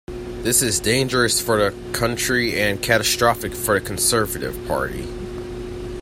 This 0.41 0.63
is 0.63 0.79
dangerous 0.79 1.39
for 1.39 1.57
the 1.57 1.91
country 1.91 2.59
and 2.59 2.81
catastrophic 2.81 3.53
for 3.53 3.79
the 3.79 3.85
Conservative 3.85 4.57
Party. 4.67 5.05